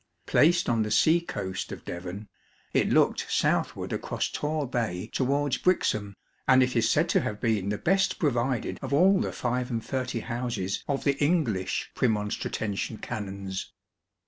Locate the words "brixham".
5.59-6.15